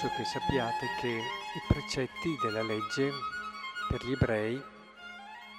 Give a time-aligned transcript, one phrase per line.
[0.00, 3.10] penso che sappiate che i precetti della legge
[3.88, 4.62] per gli ebrei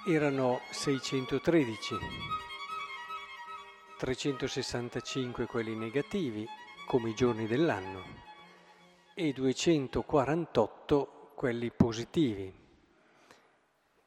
[0.06, 1.98] erano 613,
[3.98, 6.46] 365 quelli negativi,
[6.86, 8.02] come i giorni dell'anno,
[9.14, 12.50] e 248 quelli positivi,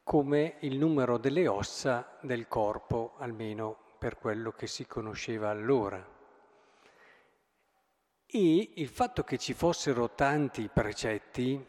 [0.01, 6.12] come il numero delle ossa del corpo, almeno per quello che si conosceva allora.
[8.25, 11.63] E il fatto che ci fossero tanti precetti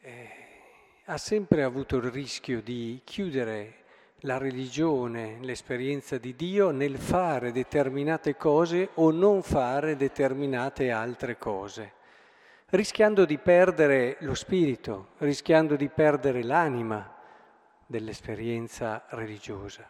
[0.00, 0.28] eh,
[1.04, 3.84] ha sempre avuto il rischio di chiudere
[4.22, 11.92] la religione, l'esperienza di Dio nel fare determinate cose o non fare determinate altre cose,
[12.70, 17.14] rischiando di perdere lo spirito, rischiando di perdere l'anima
[17.86, 19.88] dell'esperienza religiosa.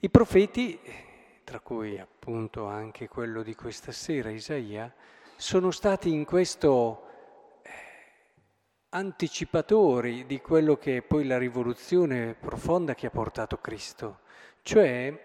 [0.00, 0.78] I profeti
[1.46, 4.92] tra cui appunto anche quello di questa sera, Isaia,
[5.36, 7.04] sono stati in questo
[7.62, 7.70] eh,
[8.88, 14.22] anticipatori di quello che è poi la rivoluzione profonda che ha portato Cristo,
[14.62, 15.16] cioè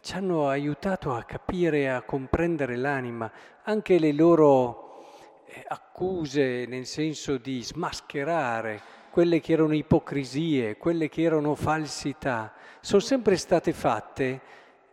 [0.00, 3.28] ci hanno aiutato a capire, a comprendere l'anima,
[3.64, 5.06] anche le loro
[5.44, 13.00] eh, accuse nel senso di smascherare quelle che erano ipocrisie, quelle che erano falsità, sono
[13.00, 14.40] sempre state fatte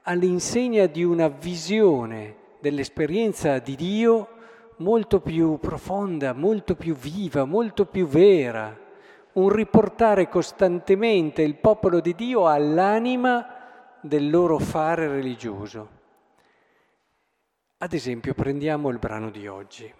[0.08, 4.30] all'insegna di una visione dell'esperienza di Dio
[4.78, 8.78] molto più profonda, molto più viva, molto più vera,
[9.34, 15.90] un riportare costantemente il popolo di Dio all'anima del loro fare religioso.
[17.78, 19.94] Ad esempio, prendiamo il brano di oggi.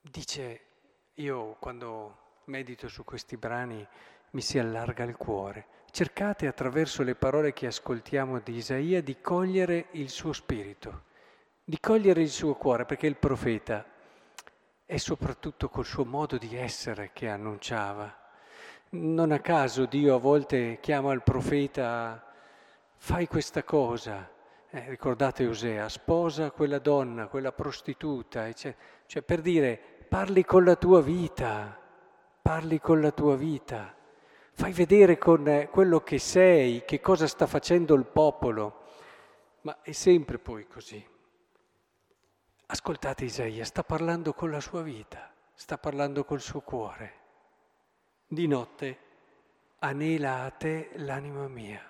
[0.00, 0.60] Dice,
[1.14, 3.86] io quando medito su questi brani
[4.30, 5.66] mi si allarga il cuore.
[5.90, 11.04] Cercate attraverso le parole che ascoltiamo di Isaia di cogliere il suo spirito,
[11.64, 13.84] di cogliere il suo cuore, perché il profeta
[14.84, 18.14] è soprattutto col suo modo di essere che annunciava.
[18.90, 22.24] Non a caso Dio a volte chiama il profeta,
[22.96, 24.30] fai questa cosa,
[24.70, 28.74] eh, ricordate Osea, sposa quella donna, quella prostituta, cioè,
[29.06, 29.78] cioè per dire
[30.08, 31.78] parli con la tua vita,
[32.40, 33.94] parli con la tua vita.
[34.58, 38.86] Fai vedere con eh, quello che sei, che cosa sta facendo il popolo.
[39.60, 41.00] Ma è sempre poi così.
[42.66, 47.12] Ascoltate Isaia, sta parlando con la sua vita, sta parlando col suo cuore.
[48.26, 48.98] Di notte
[49.78, 51.80] anela a te l'anima mia.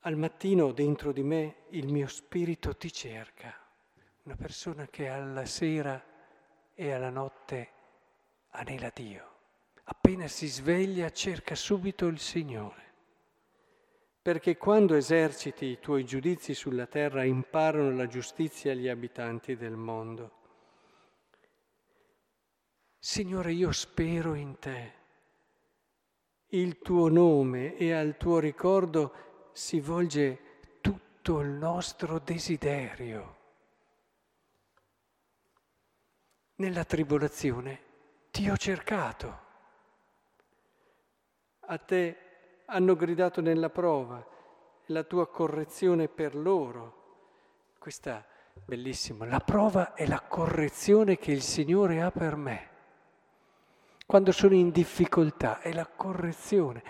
[0.00, 3.56] Al mattino dentro di me il mio spirito ti cerca,
[4.24, 6.02] una persona che alla sera
[6.74, 7.80] e alla notte
[8.52, 9.30] anela Dio.
[9.84, 12.80] Appena si sveglia cerca subito il Signore.
[14.22, 20.40] Perché quando eserciti i tuoi giudizi sulla terra imparano la giustizia agli abitanti del mondo.
[22.98, 25.00] Signore, io spero in te.
[26.48, 33.38] Il tuo nome e al tuo ricordo si volge tutto il nostro desiderio.
[36.56, 37.90] Nella tribolazione
[38.32, 39.40] ti ho cercato.
[41.66, 42.16] A te
[42.64, 44.26] hanno gridato nella prova,
[44.86, 47.00] la tua correzione per loro.
[47.78, 48.24] Questa
[48.64, 52.68] bellissima, la prova è la correzione che il Signore ha per me.
[54.06, 56.82] Quando sono in difficoltà è la correzione.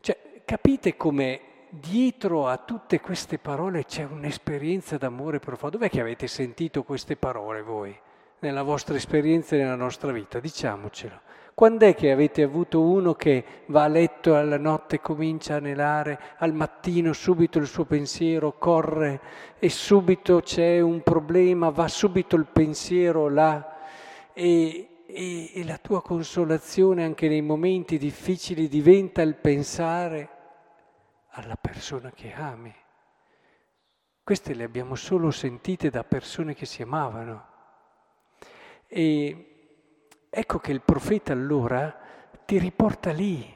[0.00, 5.76] Cioè, capite come dietro a tutte queste parole c'è un'esperienza d'amore profondo.
[5.76, 8.00] Dov'è che avete sentito queste parole voi?
[8.40, 11.20] Nella vostra esperienza e nella nostra vita, diciamocelo.
[11.58, 15.56] Quando è che avete avuto uno che va a letto alla notte e comincia a
[15.56, 19.20] anelare, al mattino subito il suo pensiero corre
[19.58, 23.76] e subito c'è un problema, va subito il pensiero là
[24.32, 30.28] e, e, e la tua consolazione anche nei momenti difficili diventa il pensare
[31.30, 32.72] alla persona che ami.
[34.22, 37.47] Queste le abbiamo solo sentite da persone che si amavano.
[38.88, 39.44] E
[40.30, 41.94] ecco che il profeta allora
[42.46, 43.46] ti riporta lì.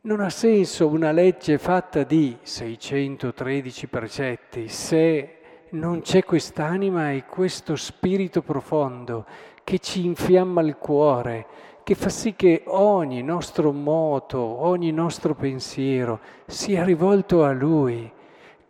[0.00, 5.38] Non ha senso una legge fatta di 613 precetti se
[5.70, 9.26] non c'è quest'anima e questo spirito profondo
[9.62, 11.46] che ci infiamma il cuore,
[11.84, 18.10] che fa sì che ogni nostro moto, ogni nostro pensiero sia rivolto a Lui.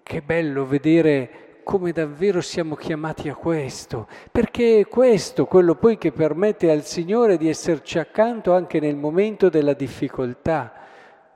[0.02, 6.12] Che bello vedere come davvero siamo chiamati a questo, perché è questo quello poi che
[6.12, 10.72] permette al Signore di esserci accanto anche nel momento della difficoltà.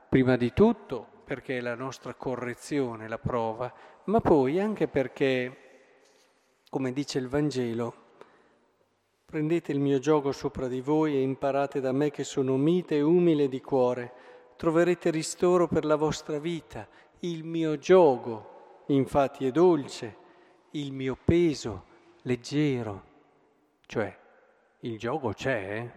[0.09, 3.71] Prima di tutto perché è la nostra correzione, la prova,
[4.05, 5.55] ma poi anche perché,
[6.67, 7.93] come dice il Vangelo,
[9.23, 13.01] prendete il mio gioco sopra di voi e imparate da me che sono mite e
[13.01, 14.11] umile di cuore,
[14.55, 16.87] troverete ristoro per la vostra vita.
[17.19, 20.21] Il mio gioco, infatti, è dolce,
[20.75, 21.85] il mio peso
[22.23, 23.03] leggero,
[23.85, 24.15] cioè
[24.81, 25.91] il gioco c'è eh?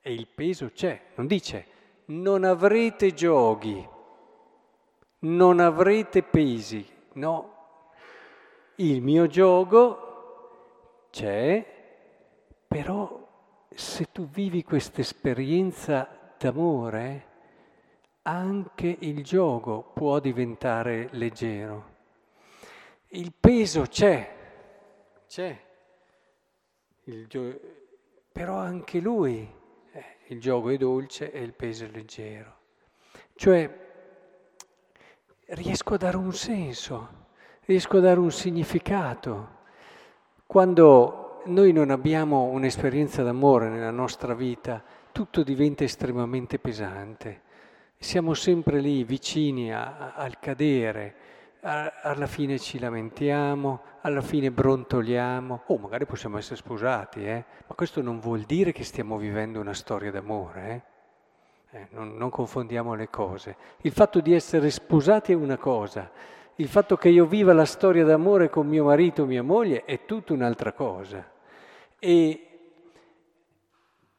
[0.00, 1.66] e il peso c'è, non dice
[2.06, 3.88] non avrete giochi,
[5.20, 7.54] non avrete pesi, no,
[8.76, 11.64] il mio gioco c'è,
[12.66, 13.20] però
[13.68, 17.26] se tu vivi questa esperienza d'amore,
[18.22, 21.91] anche il gioco può diventare leggero.
[23.14, 24.34] Il peso c'è,
[25.28, 25.60] c'è,
[27.04, 27.60] il,
[28.32, 29.46] però anche lui,
[29.92, 32.56] eh, il gioco è dolce e il peso è leggero.
[33.34, 33.70] Cioè,
[35.44, 37.26] riesco a dare un senso,
[37.66, 39.58] riesco a dare un significato.
[40.46, 44.82] Quando noi non abbiamo un'esperienza d'amore nella nostra vita,
[45.12, 47.42] tutto diventa estremamente pesante.
[47.98, 51.14] Siamo sempre lì vicini a, a, al cadere,
[51.64, 57.44] alla fine ci lamentiamo, alla fine brontoliamo, oh, magari possiamo essere sposati, eh?
[57.66, 60.84] ma questo non vuol dire che stiamo vivendo una storia d'amore.
[61.70, 61.78] Eh?
[61.78, 63.56] Eh, non, non confondiamo le cose.
[63.82, 66.10] Il fatto di essere sposati è una cosa,
[66.56, 70.04] il fatto che io viva la storia d'amore con mio marito o mia moglie è
[70.04, 71.30] tutta un'altra cosa.
[71.98, 72.46] E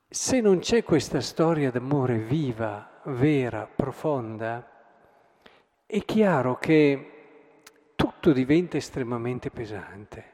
[0.08, 4.66] se non c'è questa storia d'amore viva, vera, profonda,
[5.86, 7.13] è chiaro che
[8.24, 10.32] tutto diventa estremamente pesante.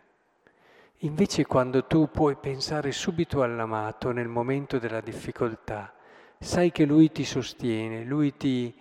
[0.97, 5.95] Invece quando tu puoi pensare subito all'amato nel momento della difficoltà,
[6.37, 8.71] sai che lui ti sostiene, lui ti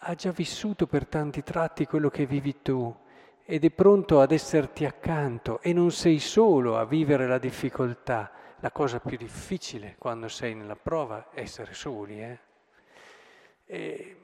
[0.00, 2.94] ha già vissuto per tanti tratti quello che vivi tu
[3.42, 8.30] ed è pronto ad esserti accanto e non sei solo a vivere la difficoltà.
[8.60, 12.20] La cosa più difficile quando sei nella prova è essere soli.
[12.20, 12.38] Eh?
[13.64, 14.16] E,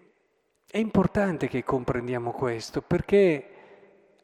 [0.71, 3.61] è importante che comprendiamo questo perché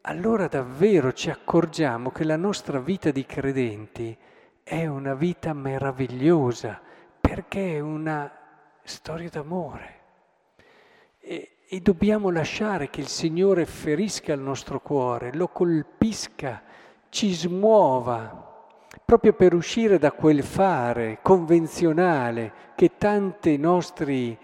[0.01, 4.17] allora davvero ci accorgiamo che la nostra vita di credenti
[4.63, 6.79] è una vita meravigliosa
[7.19, 8.31] perché è una
[8.83, 9.97] storia d'amore.
[11.19, 16.63] E, e dobbiamo lasciare che il Signore ferisca il nostro cuore, lo colpisca,
[17.09, 18.47] ci smuova,
[19.03, 24.37] proprio per uscire da quel fare convenzionale che tante nostre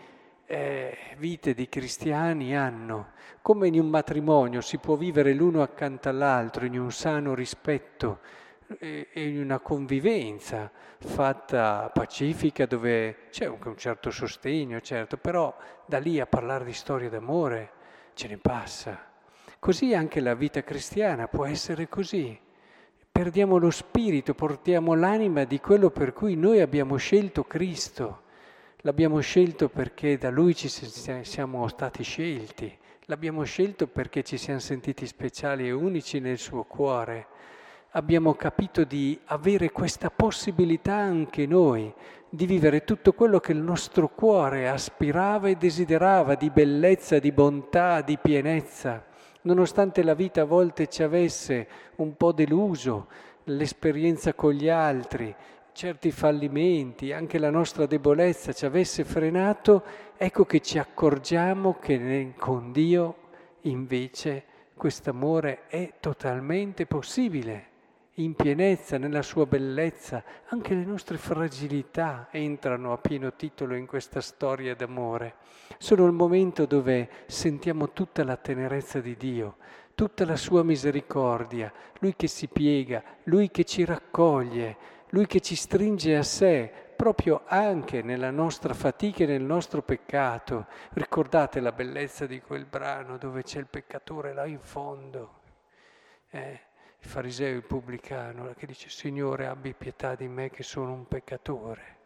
[0.46, 3.14] eh, vite di cristiani hanno.
[3.42, 8.20] Come in un matrimonio si può vivere l'uno accanto all'altro in un sano rispetto,
[8.68, 15.56] e in una convivenza fatta pacifica dove c'è anche un certo sostegno, certo, però
[15.86, 17.72] da lì a parlare di storia d'amore
[18.14, 19.14] ce ne passa.
[19.60, 22.40] Così anche la vita cristiana può essere così.
[23.12, 28.24] Perdiamo lo spirito, portiamo l'anima di quello per cui noi abbiamo scelto Cristo.
[28.86, 32.72] L'abbiamo scelto perché da Lui ci siamo stati scelti.
[33.06, 37.28] L'abbiamo scelto perché ci siamo sentiti speciali e unici nel suo cuore
[37.96, 41.92] abbiamo capito di avere questa possibilità anche noi
[42.30, 48.02] di vivere tutto quello che il nostro cuore aspirava e desiderava di bellezza, di bontà,
[48.02, 49.06] di pienezza,
[49.44, 53.08] nonostante la vita a volte ci avesse un po' deluso,
[53.46, 55.34] l'esperienza con gli altri,
[55.76, 59.84] certi fallimenti, anche la nostra debolezza ci avesse frenato,
[60.16, 63.16] ecco che ci accorgiamo che con Dio
[63.64, 67.74] invece quest'amore è totalmente possibile
[68.20, 74.22] in pienezza, nella sua bellezza, anche le nostre fragilità entrano a pieno titolo in questa
[74.22, 75.36] storia d'amore.
[75.78, 79.58] Sono il momento dove sentiamo tutta la tenerezza di Dio,
[79.94, 85.56] tutta la sua misericordia, Lui che si piega, Lui che ci raccoglie, Lui che ci
[85.56, 90.68] stringe a sé, proprio anche nella nostra fatica e nel nostro peccato.
[90.92, 95.40] Ricordate la bellezza di quel brano dove c'è il peccatore là in fondo.
[96.32, 96.60] Eh?
[97.00, 101.98] il fariseo, il pubblicano, che dice Signore abbi pietà di me che sono un peccatore.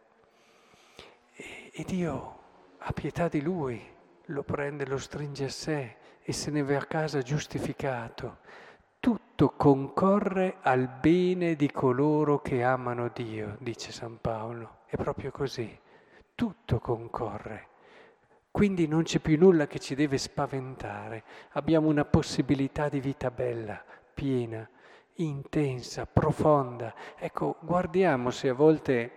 [1.34, 2.38] E, e Dio
[2.78, 3.84] ha pietà di lui,
[4.26, 8.38] lo prende, lo stringe a sé e se ne va a casa giustificato.
[9.40, 14.80] Tutto concorre al bene di coloro che amano Dio, dice San Paolo.
[14.84, 15.80] È proprio così.
[16.34, 17.68] Tutto concorre.
[18.50, 21.24] Quindi non c'è più nulla che ci deve spaventare.
[21.52, 23.82] Abbiamo una possibilità di vita bella,
[24.12, 24.68] piena,
[25.14, 26.92] intensa, profonda.
[27.16, 29.12] Ecco, guardiamo se a volte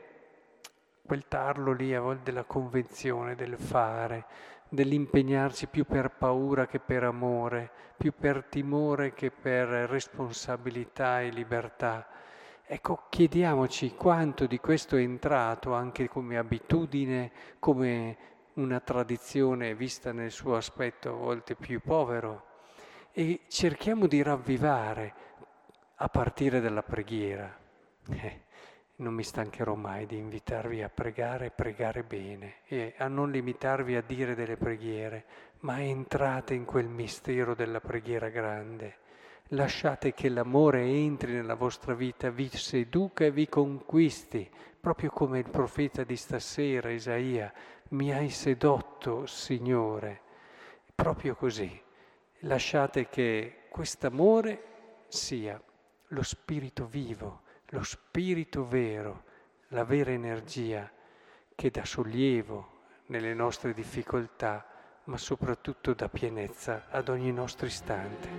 [1.06, 4.26] quel tarlo lì, a volte della convenzione, del fare,
[4.74, 12.08] dell'impegnarci più per paura che per amore, più per timore che per responsabilità e libertà.
[12.66, 18.18] Ecco, chiediamoci quanto di questo è entrato anche come abitudine, come
[18.54, 22.46] una tradizione vista nel suo aspetto a volte più povero
[23.12, 25.14] e cerchiamo di ravvivare
[25.98, 27.56] a partire dalla preghiera.
[28.10, 28.42] Eh,
[28.98, 34.04] non mi stancherò mai di invitarvi a pregare, pregare bene e a non limitarvi a
[34.06, 35.26] dire delle preghiere,
[35.62, 38.98] ma entrate in quel mistero della preghiera grande.
[39.48, 45.50] Lasciate che l'amore entri nella vostra vita, vi seduca e vi conquisti, proprio come il
[45.50, 47.52] profeta di stasera, Isaia,
[47.90, 50.22] mi hai sedotto, Signore.
[50.94, 51.82] Proprio così.
[52.40, 54.64] Lasciate che quest'amore
[55.08, 55.60] sia
[56.08, 57.43] lo spirito vivo
[57.74, 59.24] lo spirito vero,
[59.70, 60.90] la vera energia
[61.56, 64.64] che dà sollievo nelle nostre difficoltà,
[65.06, 68.30] ma soprattutto dà pienezza ad ogni nostro istante.